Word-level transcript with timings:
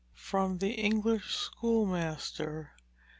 __The 0.57 0.75
English 0.79 1.31
Schoolmaster. 1.35 2.71